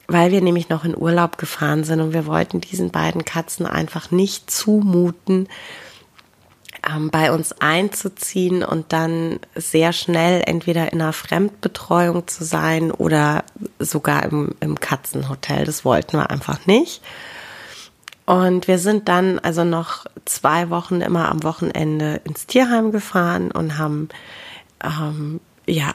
weil 0.08 0.32
wir 0.32 0.42
nämlich 0.42 0.70
noch 0.70 0.84
in 0.84 0.98
Urlaub 0.98 1.38
gefahren 1.38 1.84
sind 1.84 2.02
und 2.02 2.14
wir 2.14 2.26
wollten 2.26 2.62
diesen 2.62 2.92
beiden 2.92 3.26
Katzen 3.26 3.66
einfach 3.66 4.12
nicht 4.12 4.52
zumuten, 4.52 5.48
ähm, 6.88 7.10
bei 7.10 7.32
uns 7.32 7.54
einzuziehen 7.54 8.64
und 8.64 8.92
dann 8.92 9.40
sehr 9.56 9.94
schnell 9.94 10.44
entweder 10.46 10.92
in 10.92 11.02
einer 11.02 11.14
Fremdbetreuung 11.14 12.28
zu 12.28 12.44
sein 12.44 12.92
oder 12.92 13.44
sogar 13.80 14.24
im, 14.24 14.56
im 14.60 14.80
Katzenhotel. 14.80 15.66
Das 15.66 15.86
wollten 15.86 16.18
wir 16.18 16.30
einfach 16.30 16.66
nicht. 16.66 17.02
Und 18.26 18.68
wir 18.68 18.80
sind 18.80 19.10
dann 19.10 19.40
also 19.40 19.64
noch 19.64 20.06
zwei 20.26 20.70
Wochen 20.70 21.02
immer 21.02 21.30
am 21.30 21.44
Wochenende 21.44 22.22
ins 22.24 22.48
Tierheim 22.48 22.92
gefahren 22.92 23.52
und 23.52 23.78
haben 23.78 24.10
ähm, 24.84 25.42
ja 25.66 25.94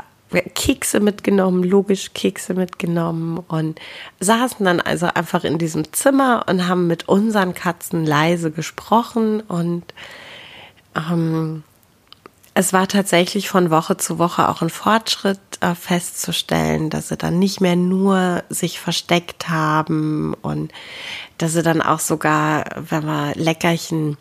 Kekse 0.54 1.00
mitgenommen, 1.00 1.64
logisch 1.64 2.12
Kekse 2.12 2.52
mitgenommen 2.52 3.38
und 3.49 3.80
saßen 4.20 4.64
dann 4.64 4.80
also 4.80 5.06
einfach 5.06 5.44
in 5.44 5.56
diesem 5.56 5.90
Zimmer 5.92 6.44
und 6.49 6.68
haben 6.68 6.87
mit 6.87 7.08
unseren 7.08 7.54
Katzen 7.54 8.04
leise 8.04 8.50
gesprochen 8.50 9.40
und 9.40 9.85
ähm, 10.94 11.62
es 12.58 12.72
war 12.72 12.88
tatsächlich 12.88 13.48
von 13.48 13.70
Woche 13.70 13.98
zu 13.98 14.18
Woche 14.18 14.48
auch 14.48 14.62
ein 14.62 14.68
Fortschritt 14.68 15.38
äh, 15.60 15.76
festzustellen, 15.76 16.90
dass 16.90 17.06
sie 17.06 17.16
dann 17.16 17.38
nicht 17.38 17.60
mehr 17.60 17.76
nur 17.76 18.42
sich 18.48 18.80
versteckt 18.80 19.48
haben 19.48 20.34
und 20.42 20.72
dass 21.38 21.52
sie 21.52 21.62
dann 21.62 21.80
auch 21.80 22.00
sogar, 22.00 22.64
wenn 22.74 23.06
wir 23.06 23.32
Leckerchen 23.36 24.16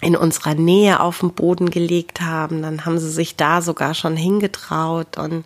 in 0.00 0.16
unserer 0.16 0.54
Nähe 0.54 0.98
auf 0.98 1.20
den 1.20 1.34
Boden 1.34 1.70
gelegt 1.70 2.20
haben, 2.20 2.62
dann 2.62 2.84
haben 2.84 2.98
sie 2.98 3.12
sich 3.12 3.36
da 3.36 3.62
sogar 3.62 3.94
schon 3.94 4.16
hingetraut 4.16 5.16
und 5.16 5.44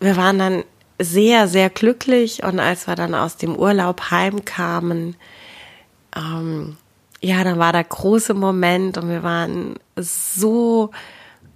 wir 0.00 0.16
waren 0.16 0.40
dann 0.40 0.64
sehr, 0.98 1.46
sehr 1.46 1.70
glücklich 1.70 2.42
und 2.42 2.58
als 2.58 2.88
wir 2.88 2.96
dann 2.96 3.14
aus 3.14 3.36
dem 3.36 3.54
Urlaub 3.54 4.10
heimkamen, 4.10 5.14
ähm, 6.16 6.76
ja, 7.24 7.42
dann 7.42 7.58
war 7.58 7.72
der 7.72 7.84
große 7.84 8.34
Moment 8.34 8.98
und 8.98 9.08
wir 9.08 9.22
waren 9.22 9.76
so 9.96 10.90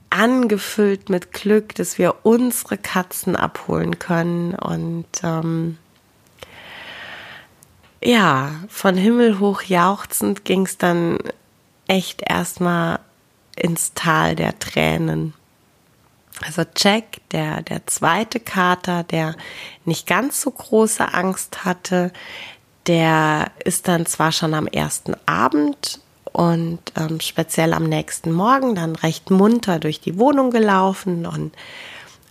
angefüllt 0.09 1.11
mit 1.11 1.33
Glück, 1.33 1.75
dass 1.75 1.99
wir 1.99 2.15
unsere 2.23 2.79
Katzen 2.79 3.37
abholen 3.37 3.99
können 3.99 4.55
und 4.55 5.07
ähm, 5.23 5.77
ja, 8.03 8.53
von 8.71 8.97
Himmel 8.97 9.41
hoch 9.41 9.61
jauchzend 9.61 10.47
ging 10.47 10.65
es 10.65 10.79
dann 10.79 11.19
echt 11.87 12.23
erstmal 12.27 13.01
ins 13.55 13.93
Tal 13.93 14.37
der 14.37 14.59
Tränen. 14.59 15.35
Also 16.47 16.63
Jack, 16.77 17.19
der, 17.33 17.61
der 17.61 17.87
zweite 17.87 18.41
Kater, 18.41 19.03
der 19.03 19.35
nicht 19.85 20.07
ganz 20.07 20.41
so 20.41 20.51
große 20.51 21.13
Angst 21.13 21.67
hatte, 21.67 22.11
der 22.89 23.53
ist 23.65 23.87
dann 23.87 24.07
zwar 24.07 24.33
schon 24.33 24.55
am 24.55 24.67
ersten 24.67 25.15
Abend 25.27 26.01
und 26.33 26.81
ähm, 26.97 27.21
speziell 27.21 27.75
am 27.75 27.85
nächsten 27.85 28.33
Morgen 28.33 28.75
dann 28.75 28.97
recht 28.97 29.31
munter 29.31 29.79
durch 29.79 30.01
die 30.01 30.19
Wohnung 30.19 30.51
gelaufen 30.51 31.27
und 31.27 31.55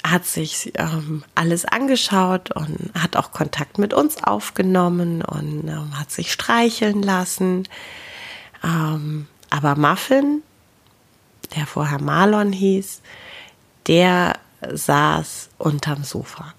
hat 0.03 0.25
sich 0.25 0.73
ähm, 0.75 1.23
alles 1.35 1.65
angeschaut 1.65 2.51
und 2.51 2.91
hat 2.97 3.15
auch 3.15 3.31
Kontakt 3.31 3.77
mit 3.77 3.93
uns 3.93 4.23
aufgenommen 4.23 5.21
und 5.21 5.67
ähm, 5.67 5.99
hat 5.99 6.11
sich 6.11 6.31
streicheln 6.31 7.03
lassen. 7.03 7.67
Ähm, 8.63 9.27
aber 9.49 9.75
Muffin, 9.75 10.41
der 11.55 11.67
vorher 11.67 12.01
Marlon 12.01 12.51
hieß, 12.51 13.01
der 13.85 14.33
saß 14.71 15.49
unterm 15.57 16.03
Sofa. 16.03 16.53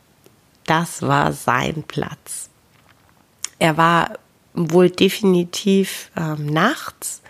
Das 0.66 1.02
war 1.02 1.32
sein 1.32 1.82
Platz. 1.82 2.47
Er 3.58 3.76
war 3.76 4.12
wohl 4.54 4.90
definitiv 4.90 6.10
ähm, 6.16 6.46
nachts 6.46 7.22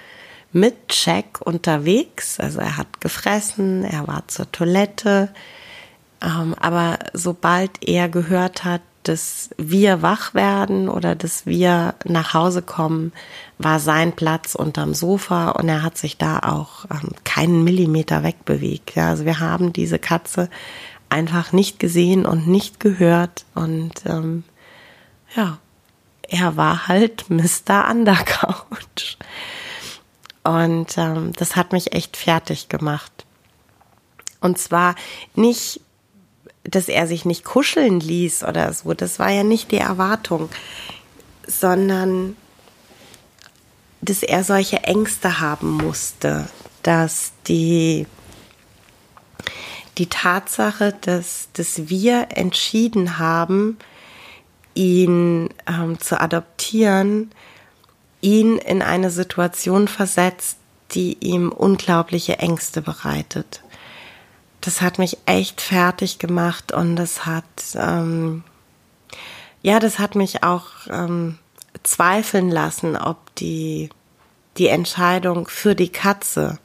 mit 0.53 0.75
Jack 0.91 1.41
unterwegs. 1.43 2.41
Also 2.41 2.61
er 2.61 2.77
hat 2.77 3.01
gefressen, 3.01 3.85
er 3.85 4.07
war 4.07 4.27
zur 4.29 4.51
Toilette. 4.51 5.29
Ähm, 6.23 6.55
aber 6.59 6.99
sobald 7.13 7.71
er 7.87 8.09
gehört 8.09 8.65
hat, 8.65 8.81
dass 9.05 9.51
wir 9.57 10.03
wach 10.03 10.35
werden 10.35 10.89
oder 10.89 11.15
dass 11.15 11.47
wir 11.47 11.95
nach 12.05 12.35
Hause 12.35 12.61
kommen, 12.61 13.13
war 13.57 13.81
sein 13.81 14.13
Platz 14.13 14.55
unterm 14.55 14.93
Sofa 14.93 15.51
und 15.51 15.69
er 15.69 15.83
hat 15.83 15.97
sich 15.97 16.19
da 16.19 16.41
auch 16.41 16.85
ähm, 16.91 17.11
keinen 17.25 17.65
Millimeter 17.65 18.23
wegbewegt. 18.23 18.95
Ja, 18.97 19.09
also 19.09 19.25
wir 19.25 19.41
haben 19.41 19.73
diese 19.73 19.99
Katze 19.99 20.51
einfach 21.09 21.53
nicht 21.53 21.79
gesehen 21.79 22.27
und 22.27 22.49
nicht 22.49 22.81
gehört 22.81 23.47
und 23.55 23.93
ähm, 24.05 24.45
ja, 25.35 25.59
er 26.29 26.57
war 26.57 26.87
halt 26.89 27.29
Mr. 27.31 27.91
Undercouch. 27.91 29.17
Und 30.45 30.97
ähm, 30.97 31.33
das 31.35 31.57
hat 31.57 31.73
mich 31.73 31.93
echt 31.93 32.17
fertig 32.17 32.69
gemacht. 32.69 33.27
Und 34.41 34.59
zwar 34.59 34.95
nicht, 35.35 35.81
dass 36.65 36.89
er 36.89 37.07
sich 37.07 37.25
nicht 37.25 37.45
kuscheln 37.45 38.01
ließ 38.01 38.45
oder 38.45 38.73
so, 38.73 38.95
das 38.95 39.19
war 39.19 39.31
ja 39.31 39.43
nicht 39.43 39.73
die 39.73 39.79
Erwartung, 39.79 40.49
sondern 41.47 42.37
dass 44.01 44.23
er 44.23 44.45
solche 44.45 44.85
Ängste 44.85 45.41
haben 45.41 45.73
musste, 45.73 46.49
dass 46.83 47.33
die, 47.49 48.07
die 49.97 50.09
Tatsache, 50.09 50.95
dass, 51.01 51.49
dass 51.55 51.89
wir 51.89 52.29
entschieden 52.31 53.19
haben, 53.19 53.79
ihn 54.79 55.49
ähm, 55.67 55.99
zu 55.99 56.21
adoptieren, 56.21 57.33
ihn 58.21 58.59
in 58.59 58.81
eine 58.81 59.11
Situation 59.11 59.89
versetzt, 59.89 60.57
die 60.93 61.19
ihm 61.21 61.51
unglaubliche 61.51 62.39
Ängste 62.39 62.81
bereitet. 62.81 63.63
Das 64.61 64.81
hat 64.81 64.99
mich 64.99 65.19
echt 65.27 65.61
fertig 65.61 66.19
gemacht 66.19 66.73
und 66.73 66.97
das 66.97 67.27
hat, 67.27 67.45
ähm, 67.75 68.45
ja, 69.63 69.81
das 69.81 69.99
hat 69.99 70.15
mich 70.15 70.45
auch 70.45 70.67
ähm, 70.89 71.39
zweifeln 71.83 72.51
lassen, 72.51 72.97
ob 72.97 73.35
die, 73.37 73.91
die 74.57 74.69
Entscheidung 74.69 75.49
für 75.49 75.75
die 75.75 75.91
Katze 75.91 76.59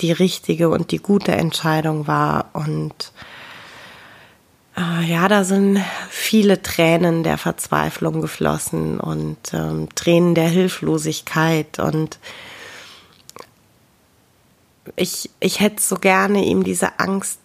die 0.00 0.12
richtige 0.12 0.70
und 0.70 0.92
die 0.92 0.98
gute 0.98 1.32
Entscheidung 1.32 2.06
war 2.06 2.50
und 2.54 3.12
ja, 5.00 5.28
da 5.28 5.44
sind 5.44 5.78
viele 6.08 6.62
Tränen 6.62 7.22
der 7.22 7.38
Verzweiflung 7.38 8.20
geflossen 8.20 9.00
und 9.00 9.38
ähm, 9.52 9.88
Tränen 9.94 10.34
der 10.34 10.48
Hilflosigkeit 10.48 11.78
und 11.78 12.18
ich, 14.96 15.30
ich 15.40 15.60
hätte 15.60 15.82
so 15.82 15.96
gerne 15.96 16.44
ihm 16.44 16.64
diese 16.64 16.98
Angst 16.98 17.40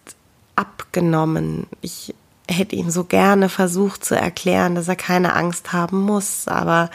abgenommen. 0.56 1.66
Ich 1.80 2.14
hätte 2.48 2.76
ihm 2.76 2.90
so 2.90 3.04
gerne 3.04 3.48
versucht 3.48 4.04
zu 4.04 4.14
erklären, 4.16 4.74
dass 4.74 4.88
er 4.88 4.96
keine 4.96 5.34
Angst 5.34 5.72
haben 5.72 6.00
muss, 6.00 6.48
aber 6.48 6.90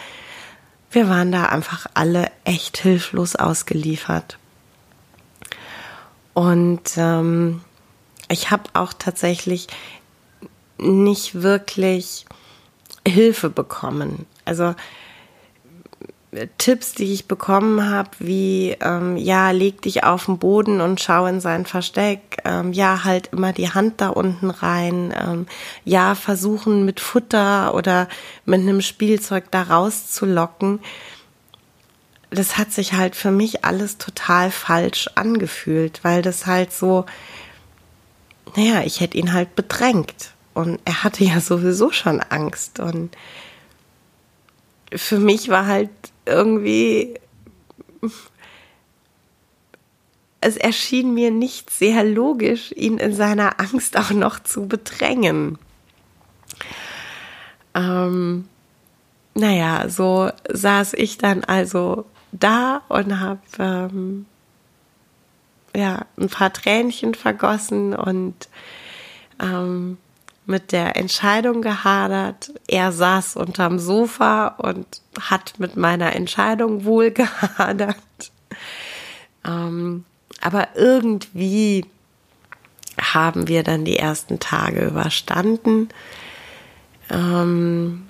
wir 0.91 1.09
waren 1.09 1.31
da 1.31 1.45
einfach 1.45 1.87
alle 1.93 2.31
echt 2.43 2.77
hilflos 2.77 3.35
ausgeliefert. 3.35 4.37
Und 6.33 6.81
ähm, 6.97 7.61
ich 8.29 8.51
habe 8.51 8.63
auch 8.73 8.93
tatsächlich 8.93 9.67
nicht 10.81 11.41
wirklich 11.41 12.25
Hilfe 13.07 13.49
bekommen. 13.49 14.25
Also 14.45 14.75
Tipps, 16.57 16.93
die 16.93 17.11
ich 17.11 17.27
bekommen 17.27 17.89
habe, 17.89 18.09
wie 18.19 18.77
ähm, 18.79 19.17
ja, 19.17 19.51
leg 19.51 19.81
dich 19.81 20.05
auf 20.05 20.25
den 20.25 20.37
Boden 20.37 20.79
und 20.79 21.01
schau 21.01 21.25
in 21.25 21.41
sein 21.41 21.65
Versteck, 21.65 22.37
ähm, 22.45 22.71
ja, 22.71 23.03
halt 23.03 23.27
immer 23.33 23.51
die 23.51 23.69
Hand 23.69 23.99
da 23.99 24.09
unten 24.09 24.49
rein, 24.49 25.13
ähm, 25.17 25.45
ja, 25.83 26.15
versuchen 26.15 26.85
mit 26.85 27.01
Futter 27.01 27.73
oder 27.73 28.07
mit 28.45 28.61
einem 28.61 28.81
Spielzeug 28.81 29.51
da 29.51 29.63
rauszulocken. 29.63 30.79
Das 32.29 32.57
hat 32.57 32.71
sich 32.71 32.93
halt 32.93 33.17
für 33.17 33.31
mich 33.31 33.65
alles 33.65 33.97
total 33.97 34.51
falsch 34.51 35.09
angefühlt, 35.15 35.99
weil 36.03 36.21
das 36.21 36.45
halt 36.45 36.71
so, 36.71 37.05
naja, 38.55 38.83
ich 38.85 39.01
hätte 39.01 39.17
ihn 39.17 39.33
halt 39.33 39.53
bedrängt 39.57 40.30
und 40.53 40.79
er 40.85 41.03
hatte 41.03 41.23
ja 41.23 41.39
sowieso 41.39 41.91
schon 41.91 42.19
Angst 42.19 42.79
und 42.79 43.15
für 44.93 45.19
mich 45.19 45.49
war 45.49 45.65
halt 45.67 45.89
irgendwie, 46.25 47.13
es 50.41 50.57
erschien 50.57 51.13
mir 51.13 51.31
nicht 51.31 51.69
sehr 51.69 52.03
logisch, 52.03 52.71
ihn 52.75 52.97
in 52.97 53.13
seiner 53.13 53.59
Angst 53.59 53.97
auch 53.97 54.11
noch 54.11 54.39
zu 54.39 54.67
bedrängen. 54.67 55.57
Ähm, 57.73 58.49
naja, 59.33 59.87
so 59.87 60.29
saß 60.49 60.93
ich 60.93 61.17
dann 61.17 61.43
also 61.45 62.05
da 62.33 62.81
und 62.89 63.19
habe 63.19 63.39
ähm, 63.59 64.25
ja 65.75 66.05
ein 66.17 66.27
paar 66.29 66.51
Tränchen 66.51 67.13
vergossen 67.13 67.95
und 67.95 68.49
ähm, 69.41 69.97
mit 70.51 70.71
der 70.71 70.95
Entscheidung 70.95 71.61
gehadert. 71.61 72.51
Er 72.67 72.91
saß 72.91 73.35
unterm 73.35 73.79
Sofa 73.79 74.49
und 74.57 74.85
hat 75.19 75.55
mit 75.57 75.75
meiner 75.75 76.15
Entscheidung 76.15 76.85
wohl 76.85 77.09
gehadert. 77.11 77.97
Ähm, 79.45 80.05
aber 80.41 80.69
irgendwie 80.75 81.85
haben 82.99 83.47
wir 83.47 83.63
dann 83.63 83.85
die 83.85 83.97
ersten 83.97 84.39
Tage 84.39 84.85
überstanden. 84.85 85.89
Ähm, 87.09 88.07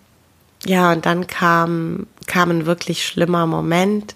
ja, 0.65 0.91
und 0.91 1.05
dann 1.05 1.27
kam, 1.27 2.07
kam 2.27 2.49
ein 2.51 2.65
wirklich 2.65 3.05
schlimmer 3.05 3.45
Moment. 3.45 4.15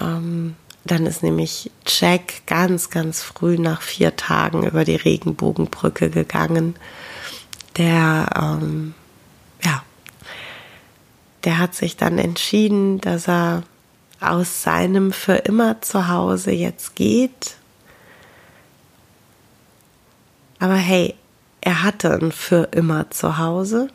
Ähm, 0.00 0.56
dann 0.84 1.06
ist 1.06 1.22
nämlich 1.22 1.70
Jack 1.88 2.46
ganz, 2.46 2.90
ganz 2.90 3.22
früh 3.22 3.58
nach 3.58 3.82
vier 3.82 4.16
Tagen 4.16 4.66
über 4.66 4.84
die 4.84 4.96
Regenbogenbrücke 4.96 6.10
gegangen. 6.10 6.76
Der, 7.76 8.28
ähm, 8.36 8.94
ja, 9.62 9.82
der 11.44 11.58
hat 11.58 11.74
sich 11.74 11.96
dann 11.96 12.18
entschieden, 12.18 13.00
dass 13.00 13.28
er 13.28 13.62
aus 14.20 14.62
seinem 14.62 15.12
für 15.12 15.36
immer 15.36 15.80
Zuhause 15.80 16.50
jetzt 16.50 16.96
geht. 16.96 17.56
Aber 20.58 20.74
hey, 20.74 21.14
er 21.60 21.82
hatte 21.82 22.12
ein 22.12 22.32
für 22.32 22.68
immer 22.72 23.10
Zuhause. 23.10 23.88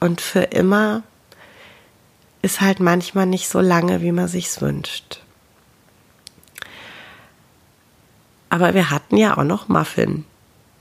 Und 0.00 0.20
für 0.20 0.42
immer 0.42 1.02
ist 2.42 2.60
halt 2.60 2.80
manchmal 2.80 3.26
nicht 3.26 3.48
so 3.48 3.60
lange, 3.60 4.02
wie 4.02 4.12
man 4.12 4.28
sich's 4.28 4.60
wünscht. 4.60 5.20
Aber 8.48 8.74
wir 8.74 8.90
hatten 8.90 9.16
ja 9.16 9.36
auch 9.36 9.44
noch 9.44 9.68
Muffin, 9.68 10.24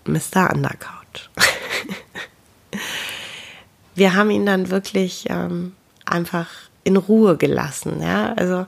Mr. 0.06 0.52
Undercouch. 0.54 1.30
wir 3.96 4.14
haben 4.14 4.30
ihn 4.30 4.46
dann 4.46 4.70
wirklich 4.70 5.26
ähm, 5.30 5.74
einfach 6.06 6.48
in 6.84 6.98
Ruhe 6.98 7.38
gelassen. 7.38 8.02
Ja? 8.02 8.34
Also 8.34 8.66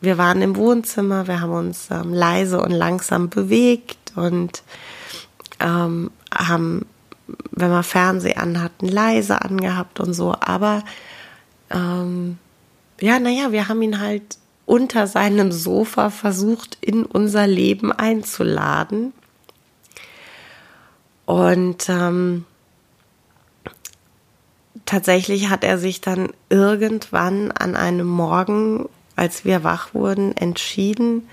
wir 0.00 0.18
waren 0.18 0.42
im 0.42 0.56
Wohnzimmer, 0.56 1.26
wir 1.26 1.40
haben 1.40 1.52
uns 1.52 1.88
ähm, 1.90 2.12
leise 2.12 2.60
und 2.60 2.72
langsam 2.72 3.28
bewegt 3.28 4.12
und 4.16 4.62
ähm, 5.60 6.10
haben, 6.34 6.86
wenn 7.52 7.70
wir 7.70 7.82
Fernseher 7.82 8.42
hatten, 8.60 8.88
leise 8.88 9.42
angehabt 9.42 10.00
und 10.00 10.14
so. 10.14 10.34
Aber 10.40 10.82
ähm, 11.70 12.38
ja, 13.00 13.18
naja, 13.18 13.52
wir 13.52 13.68
haben 13.68 13.82
ihn 13.82 14.00
halt 14.00 14.38
unter 14.70 15.08
seinem 15.08 15.50
Sofa 15.50 16.10
versucht, 16.10 16.78
in 16.80 17.04
unser 17.04 17.48
Leben 17.48 17.90
einzuladen. 17.90 19.12
Und 21.26 21.88
ähm, 21.88 22.44
tatsächlich 24.86 25.50
hat 25.50 25.64
er 25.64 25.76
sich 25.78 26.00
dann 26.00 26.28
irgendwann 26.50 27.50
an 27.50 27.74
einem 27.74 28.06
Morgen, 28.06 28.88
als 29.16 29.44
wir 29.44 29.64
wach 29.64 29.92
wurden, 29.92 30.36
entschieden, 30.36 31.28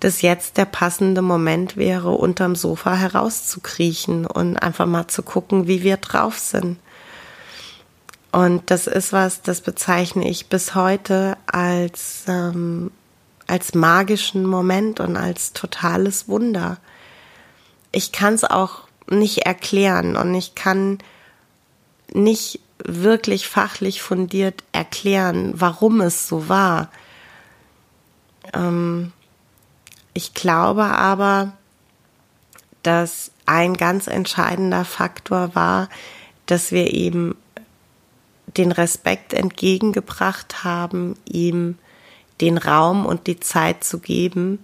dass 0.00 0.20
jetzt 0.20 0.56
der 0.56 0.64
passende 0.64 1.22
Moment 1.22 1.76
wäre, 1.76 2.10
unterm 2.10 2.56
Sofa 2.56 2.96
herauszukriechen 2.96 4.26
und 4.26 4.56
einfach 4.56 4.86
mal 4.86 5.06
zu 5.06 5.22
gucken, 5.22 5.68
wie 5.68 5.84
wir 5.84 5.98
drauf 5.98 6.36
sind. 6.36 6.78
Und 8.32 8.70
das 8.70 8.86
ist 8.86 9.12
was, 9.12 9.42
das 9.42 9.60
bezeichne 9.60 10.26
ich 10.26 10.48
bis 10.48 10.74
heute 10.74 11.36
als, 11.46 12.24
ähm, 12.26 12.90
als 13.46 13.74
magischen 13.74 14.46
Moment 14.46 15.00
und 15.00 15.18
als 15.18 15.52
totales 15.52 16.28
Wunder. 16.28 16.78
Ich 17.92 18.10
kann 18.10 18.32
es 18.32 18.44
auch 18.44 18.88
nicht 19.10 19.44
erklären 19.44 20.16
und 20.16 20.34
ich 20.34 20.54
kann 20.54 20.98
nicht 22.10 22.60
wirklich 22.78 23.48
fachlich 23.48 24.00
fundiert 24.00 24.64
erklären, 24.72 25.52
warum 25.54 26.00
es 26.00 26.26
so 26.26 26.48
war. 26.48 26.90
Ähm, 28.54 29.12
ich 30.14 30.32
glaube 30.32 30.84
aber, 30.84 31.52
dass 32.82 33.30
ein 33.44 33.74
ganz 33.74 34.06
entscheidender 34.06 34.86
Faktor 34.86 35.54
war, 35.54 35.90
dass 36.46 36.72
wir 36.72 36.92
eben 36.92 37.36
den 38.56 38.72
Respekt 38.72 39.32
entgegengebracht 39.32 40.64
haben, 40.64 41.16
ihm 41.24 41.78
den 42.40 42.58
Raum 42.58 43.06
und 43.06 43.26
die 43.26 43.40
Zeit 43.40 43.84
zu 43.84 43.98
geben, 43.98 44.58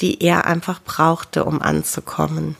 die 0.00 0.22
er 0.22 0.46
einfach 0.46 0.82
brauchte, 0.82 1.44
um 1.44 1.62
anzukommen. 1.62 2.56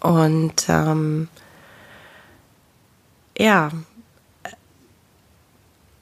Und 0.00 0.66
ähm, 0.68 1.28
ja, 3.36 3.70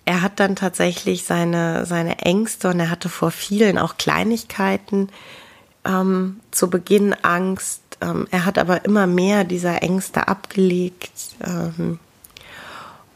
er 0.05 0.23
hat 0.23 0.41
dann 0.41 0.57
tatsächlich 0.57 1.25
seine, 1.25 1.87
seine 1.87 2.19
Ängste 2.19 2.69
und 2.69 2.81
er 2.81 2.91
hatte 2.91 3.09
vor 3.09 3.31
vielen 3.31 3.79
auch 3.79 3.97
Kleinigkeiten 3.97 5.09
ähm, 5.85 6.41
zu 6.51 6.69
Beginn 6.69 7.15
Angst. 7.23 7.81
Ähm, 8.01 8.27
er 8.31 8.45
hat 8.45 8.59
aber 8.59 8.85
immer 8.85 9.07
mehr 9.07 9.45
dieser 9.45 9.83
Ängste 9.83 10.29
abgelegt. 10.29 11.13
Ähm, 11.43 11.99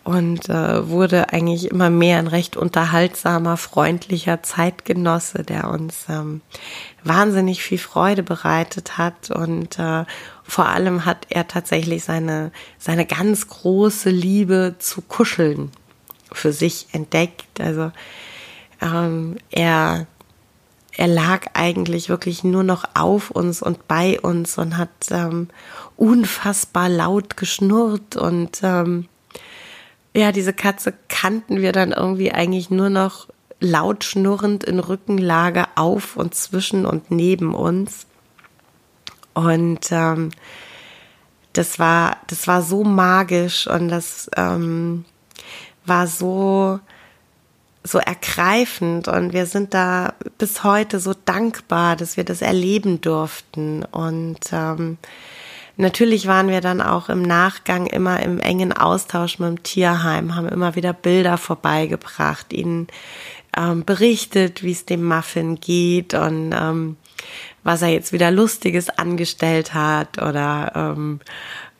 und 0.08 0.48
äh, 0.48 0.88
wurde 0.88 1.34
eigentlich 1.34 1.70
immer 1.70 1.90
mehr 1.90 2.18
ein 2.18 2.28
recht 2.28 2.56
unterhaltsamer, 2.56 3.58
freundlicher 3.58 4.42
Zeitgenosse, 4.42 5.42
der 5.42 5.68
uns 5.68 6.06
ähm, 6.08 6.40
wahnsinnig 7.04 7.62
viel 7.62 7.76
Freude 7.76 8.22
bereitet 8.22 8.96
hat 8.96 9.30
und 9.30 9.78
äh, 9.78 10.06
vor 10.44 10.66
allem 10.66 11.04
hat 11.04 11.26
er 11.28 11.46
tatsächlich 11.46 12.04
seine 12.04 12.52
seine 12.78 13.04
ganz 13.04 13.48
große 13.48 14.08
Liebe 14.08 14.76
zu 14.78 15.02
Kuscheln 15.02 15.72
für 16.32 16.54
sich 16.54 16.86
entdeckt. 16.92 17.60
Also 17.60 17.92
ähm, 18.80 19.36
er 19.50 20.06
er 20.92 21.06
lag 21.06 21.48
eigentlich 21.52 22.08
wirklich 22.08 22.44
nur 22.44 22.62
noch 22.62 22.84
auf 22.94 23.30
uns 23.30 23.60
und 23.60 23.86
bei 23.88 24.18
uns 24.18 24.56
und 24.56 24.78
hat 24.78 25.10
ähm, 25.10 25.48
unfassbar 25.96 26.88
laut 26.88 27.36
geschnurrt 27.36 28.16
und 28.16 28.60
ähm, 28.62 29.06
ja, 30.18 30.32
diese 30.32 30.52
Katze 30.52 30.92
kannten 31.08 31.60
wir 31.62 31.70
dann 31.70 31.92
irgendwie 31.92 32.32
eigentlich 32.32 32.70
nur 32.70 32.90
noch 32.90 33.28
laut 33.60 34.02
schnurrend 34.02 34.64
in 34.64 34.80
Rückenlage 34.80 35.66
auf 35.76 36.16
und 36.16 36.34
zwischen 36.34 36.86
und 36.86 37.12
neben 37.12 37.54
uns. 37.54 38.06
Und 39.32 39.92
ähm, 39.92 40.30
das 41.52 41.78
war, 41.78 42.16
das 42.26 42.48
war 42.48 42.62
so 42.62 42.82
magisch 42.82 43.68
und 43.68 43.88
das 43.88 44.28
ähm, 44.36 45.04
war 45.86 46.08
so, 46.08 46.80
so 47.84 47.98
ergreifend 47.98 49.06
und 49.06 49.32
wir 49.32 49.46
sind 49.46 49.72
da 49.72 50.14
bis 50.38 50.64
heute 50.64 50.98
so 50.98 51.14
dankbar, 51.24 51.94
dass 51.94 52.16
wir 52.16 52.24
das 52.24 52.42
erleben 52.42 53.00
durften 53.00 53.84
und 53.84 54.40
ähm, 54.50 54.98
Natürlich 55.80 56.26
waren 56.26 56.48
wir 56.48 56.60
dann 56.60 56.80
auch 56.80 57.08
im 57.08 57.22
Nachgang 57.22 57.86
immer 57.86 58.20
im 58.20 58.40
engen 58.40 58.72
Austausch 58.72 59.38
mit 59.38 59.48
dem 59.48 59.62
Tierheim, 59.62 60.34
haben 60.34 60.48
immer 60.48 60.74
wieder 60.74 60.92
Bilder 60.92 61.38
vorbeigebracht, 61.38 62.52
ihnen 62.52 62.88
ähm, 63.56 63.84
berichtet, 63.84 64.64
wie 64.64 64.72
es 64.72 64.86
dem 64.86 65.04
Muffin 65.04 65.60
geht 65.60 66.14
und 66.14 66.52
ähm, 66.52 66.96
was 67.62 67.82
er 67.82 67.90
jetzt 67.90 68.12
wieder 68.12 68.32
Lustiges 68.32 68.90
angestellt 68.90 69.72
hat 69.72 70.18
oder 70.18 70.72
ähm, 70.74 71.20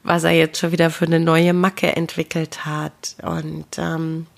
was 0.04 0.22
er 0.22 0.30
jetzt 0.30 0.60
schon 0.60 0.70
wieder 0.70 0.90
für 0.90 1.06
eine 1.06 1.18
neue 1.18 1.52
Macke 1.52 1.96
entwickelt 1.96 2.64
hat. 2.64 3.16
Und 3.22 3.66
ähm, 3.78 4.28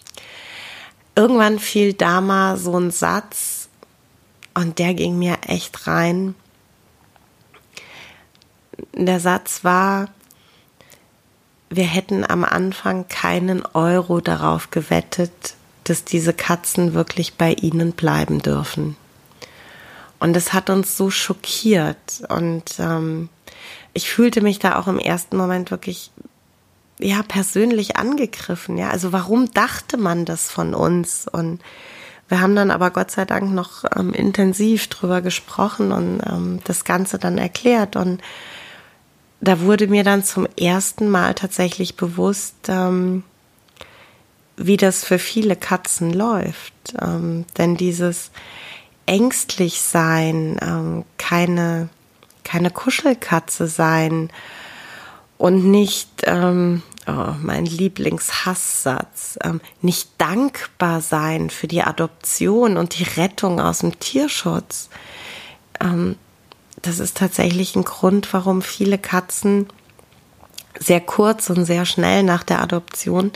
irgendwann 1.15 1.59
fiel 1.59 1.93
da 1.93 2.23
mal 2.23 2.57
so 2.57 2.79
ein 2.79 2.91
Satz 2.91 3.69
und 4.55 4.79
der 4.79 4.95
ging 4.95 5.19
mir 5.19 5.37
echt 5.47 5.87
rein. 5.87 6.35
Der 8.93 9.21
Satz 9.21 9.65
war, 9.65 10.09
wir 11.71 11.85
hätten 11.85 12.29
am 12.29 12.45
Anfang 12.45 13.09
keinen 13.09 13.65
Euro 13.75 14.21
darauf 14.21 14.71
gewettet, 14.71 15.55
dass 15.85 16.05
diese 16.05 16.33
Katzen 16.33 16.95
wirklich 16.95 17.35
bei 17.35 17.53
ihnen 17.53 17.93
bleiben 17.93 18.41
dürfen. 18.41 18.97
Und 20.19 20.37
es 20.37 20.53
hat 20.53 20.69
uns 20.69 20.97
so 20.97 21.11
schockiert 21.11 22.23
und 22.29 22.79
ähm, 22.79 23.31
ich 23.95 24.11
fühlte 24.11 24.43
mich 24.43 24.59
da 24.59 24.79
auch 24.79 24.87
im 24.87 24.99
ersten 24.99 25.37
Moment 25.37 25.71
wirklich 25.71 26.11
ja 26.99 27.23
persönlich 27.23 27.97
angegriffen. 27.97 28.77
Ja, 28.77 28.91
also 28.91 29.13
warum 29.13 29.51
dachte 29.53 29.97
man 29.97 30.27
das 30.27 30.51
von 30.51 30.75
uns? 30.75 31.27
Und 31.27 31.61
wir 32.29 32.41
haben 32.41 32.55
dann 32.55 32.71
aber 32.71 32.91
Gott 32.91 33.11
sei 33.11 33.25
Dank 33.25 33.53
noch 33.53 33.85
ähm, 33.97 34.13
intensiv 34.13 34.89
drüber 34.89 35.23
gesprochen 35.23 35.91
und 35.91 36.21
ähm, 36.27 36.61
das 36.65 36.85
Ganze 36.85 37.19
dann 37.19 37.39
erklärt. 37.39 37.97
Und 37.97 38.21
da 39.41 39.61
wurde 39.61 39.87
mir 39.87 40.05
dann 40.05 40.23
zum 40.23 40.47
ersten 40.59 41.09
Mal 41.09 41.35
tatsächlich 41.35 41.97
bewusst, 41.97 42.55
ähm, 42.69 43.25
wie 44.57 44.77
das 44.77 45.05
für 45.05 45.19
viele 45.19 45.57
Katzen 45.57 46.13
läuft. 46.13 46.75
Ähm, 47.01 47.47
denn 47.57 47.77
dieses 47.77 48.31
ängstlich 49.07 49.81
sein, 49.81 50.59
ähm, 50.61 51.05
keine, 51.17 51.89
keine 52.45 52.71
Kuschelkatze 52.71 53.67
sein 53.67 54.31
und 55.39 55.65
nicht, 55.71 56.11
ähm, 56.25 56.83
oh, 57.07 57.33
mein 57.43 57.65
Lieblingshasssatz, 57.65 59.39
ähm, 59.43 59.63
nicht 59.81 60.11
dankbar 60.19 61.01
sein 61.01 61.49
für 61.49 61.67
die 61.67 61.83
Adoption 61.83 62.77
und 62.77 62.99
die 62.99 63.21
Rettung 63.21 63.59
aus 63.59 63.79
dem 63.79 63.99
Tierschutz. 63.99 64.91
Das 66.83 66.99
ist 66.99 67.17
tatsächlich 67.17 67.77
ein 67.77 67.85
Grund, 67.85 68.33
warum 68.33 68.63
viele 68.63 68.99
Katzen 68.99 69.67
sehr 70.79 71.01
kurz 71.01 71.51
und 71.51 71.65
sehr 71.65 71.85
schnell 71.85 72.23
nach 72.23 72.43
der 72.43 72.63
Adoption 72.63 73.33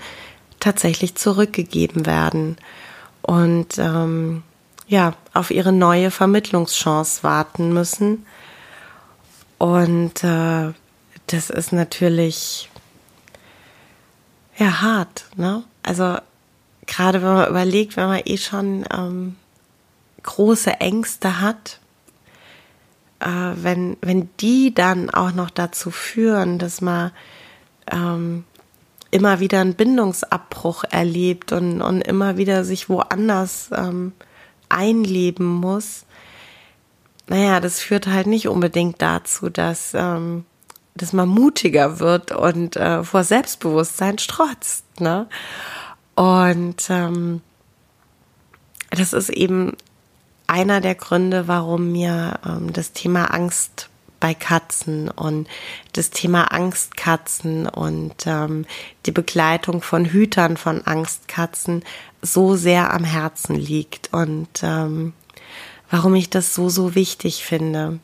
tatsächlich 0.60 1.14
zurückgegeben 1.14 2.06
werden 2.06 2.56
und 3.22 3.78
ähm, 3.78 4.42
ja 4.86 5.14
auf 5.34 5.50
ihre 5.50 5.72
neue 5.72 6.10
Vermittlungschance 6.10 7.22
warten 7.22 7.72
müssen. 7.72 8.24
Und 9.58 10.24
äh, 10.24 10.72
das 11.26 11.50
ist 11.50 11.72
natürlich 11.72 12.70
ja 14.56 14.80
hart, 14.80 15.26
ne? 15.36 15.64
Also 15.82 16.16
gerade 16.86 17.22
wenn 17.22 17.34
man 17.34 17.50
überlegt, 17.50 17.96
wenn 17.96 18.08
man 18.08 18.22
eh 18.24 18.38
schon 18.38 18.84
ähm, 18.90 19.36
große 20.22 20.80
Ängste 20.80 21.40
hat, 21.40 21.80
äh, 23.24 23.52
wenn 23.56 23.96
wenn 24.00 24.28
die 24.40 24.74
dann 24.74 25.10
auch 25.10 25.32
noch 25.32 25.50
dazu 25.50 25.90
führen, 25.90 26.58
dass 26.58 26.80
man 26.80 27.10
ähm, 27.90 28.44
immer 29.10 29.40
wieder 29.40 29.60
einen 29.60 29.74
Bindungsabbruch 29.74 30.84
erlebt 30.90 31.52
und, 31.52 31.80
und 31.80 32.00
immer 32.02 32.36
wieder 32.36 32.64
sich 32.64 32.88
woanders 32.88 33.70
ähm, 33.72 34.12
einleben 34.68 35.46
muss, 35.46 36.04
naja, 37.28 37.60
das 37.60 37.80
führt 37.80 38.06
halt 38.06 38.26
nicht 38.26 38.48
unbedingt 38.48 39.00
dazu, 39.00 39.48
dass, 39.48 39.92
ähm, 39.94 40.44
dass 40.94 41.12
man 41.12 41.28
mutiger 41.28 42.00
wird 42.00 42.32
und 42.32 42.76
äh, 42.76 43.02
vor 43.02 43.24
Selbstbewusstsein 43.24 44.18
strotzt. 44.18 45.00
Ne? 45.00 45.26
Und 46.14 46.86
ähm, 46.90 47.40
das 48.90 49.12
ist 49.12 49.30
eben 49.30 49.76
einer 50.46 50.80
der 50.80 50.94
Gründe, 50.94 51.48
warum 51.48 51.92
mir 51.92 52.38
ähm, 52.46 52.72
das 52.72 52.92
Thema 52.92 53.26
Angst 53.26 53.88
bei 54.20 54.32
Katzen 54.32 55.10
und 55.10 55.48
das 55.92 56.10
Thema 56.10 56.52
Angstkatzen 56.52 57.68
und 57.68 58.14
ähm, 58.26 58.64
die 59.04 59.12
Begleitung 59.12 59.82
von 59.82 60.06
Hütern 60.06 60.56
von 60.56 60.86
Angstkatzen 60.86 61.84
so 62.22 62.56
sehr 62.56 62.94
am 62.94 63.04
Herzen 63.04 63.54
liegt 63.54 64.14
und 64.14 64.48
ähm, 64.62 65.12
warum 65.90 66.14
ich 66.14 66.30
das 66.30 66.54
so, 66.54 66.70
so 66.70 66.94
wichtig 66.94 67.44
finde. 67.44 67.98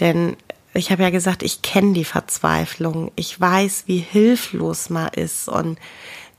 Denn 0.00 0.36
ich 0.74 0.90
habe 0.90 1.02
ja 1.02 1.10
gesagt, 1.10 1.42
ich 1.42 1.60
kenne 1.60 1.92
die 1.92 2.04
Verzweiflung. 2.06 3.12
Ich 3.14 3.38
weiß, 3.38 3.84
wie 3.86 3.98
hilflos 3.98 4.88
man 4.88 5.08
ist 5.08 5.48
und 5.48 5.78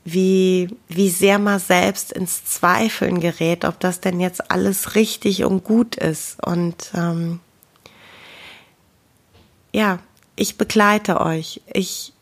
wie, 0.04 0.68
wie 0.88 1.08
sehr 1.08 1.38
man 1.38 1.58
selbst 1.58 2.12
ins 2.12 2.44
Zweifeln 2.44 3.20
gerät, 3.20 3.64
ob 3.64 3.80
das 3.80 4.00
denn 4.00 4.20
jetzt 4.20 4.50
alles 4.50 4.94
richtig 4.94 5.44
und 5.44 5.64
gut 5.64 5.96
ist. 5.96 6.42
Und 6.44 6.92
ähm, 6.94 7.40
ja, 9.72 9.98
ich 10.36 10.58
begleite 10.58 11.20
euch. 11.20 11.62
Ich, 11.72 12.12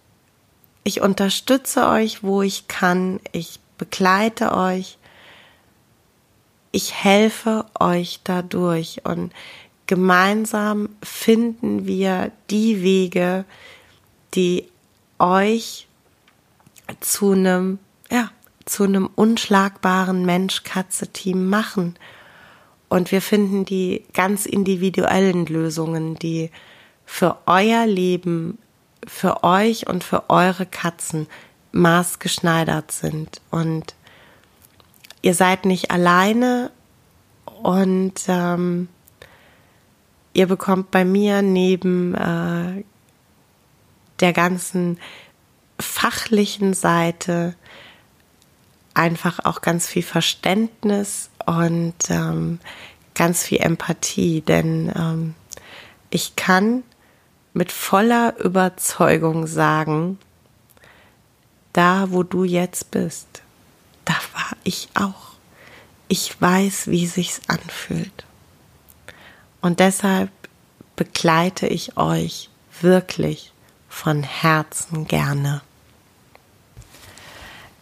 ich 0.85 1.01
unterstütze 1.01 1.89
euch, 1.89 2.23
wo 2.23 2.43
ich 2.43 2.69
kann. 2.69 3.21
Ich 3.33 3.59
begleite 3.79 4.57
euch. 4.57 4.99
Ich 6.71 6.95
helfe 6.95 7.67
euch 7.79 8.21
dadurch 8.25 9.05
und 9.05 9.33
gemeinsam 9.87 10.89
finden 11.03 11.85
wir 11.85 12.31
die 12.49 12.83
Wege, 12.83 13.45
die 14.35 14.69
euch 15.19 15.87
zu 17.01 17.33
einem, 17.33 17.79
ja, 18.11 18.31
zu 18.65 18.85
einem 18.85 19.09
unschlagbaren 19.15 20.25
Mensch-Katze-Team 20.25 21.49
machen. 21.49 21.97
Und 22.89 23.11
wir 23.11 23.23
finden 23.23 23.65
die 23.65 24.05
ganz 24.13 24.47
individuellen 24.47 25.47
Lösungen, 25.47 26.17
die 26.17 26.51
für 27.05 27.39
euer 27.47 27.87
Leben, 27.87 28.59
für 29.07 29.43
euch 29.43 29.89
und 29.89 30.05
für 30.05 30.31
eure 30.31 30.67
Katzen 30.67 31.27
maßgeschneidert 31.73 32.93
sind. 32.93 33.41
Und 33.51 33.95
ihr 35.23 35.35
seid 35.35 35.65
nicht 35.65 35.91
alleine 35.91 36.71
und 37.63 38.15
ähm, 38.29 38.89
ihr 40.35 40.47
bekommt 40.47 40.91
bei 40.91 41.05
mir 41.05 41.43
neben 41.43 42.15
äh, 42.15 42.85
der 44.21 44.33
ganzen 44.33 44.99
fachlichen 45.83 46.75
Seite 46.75 47.55
einfach 48.95 49.45
auch 49.45 49.61
ganz 49.61 49.87
viel 49.87 50.03
Verständnis 50.03 51.31
und 51.47 51.95
ähm, 52.09 52.61
ganz 53.15 53.45
viel 53.45 53.59
Empathie, 53.59 54.41
denn 54.41 54.93
ähm, 54.95 55.35
ich 56.11 56.37
kann 56.37 56.83
mit 57.55 57.73
voller 57.73 58.39
Überzeugung 58.39 59.47
sagen, 59.47 60.19
da 61.73 62.11
wo 62.11 62.23
du 62.23 62.45
jetzt 62.45 62.91
bist, 62.91 63.43
da 64.05 64.15
war 64.35 64.57
ich 64.65 64.89
auch. 64.95 65.33
Ich 66.09 66.41
weiß, 66.41 66.89
wie 66.89 67.07
sich's 67.07 67.41
anfühlt. 67.49 68.25
Und 69.61 69.81
deshalb 69.81 70.31
begleite 70.97 71.67
ich 71.67 71.97
euch 71.97 72.51
wirklich 72.81 73.53
von 73.89 74.23
Herzen 74.23 75.07
gerne. 75.07 75.63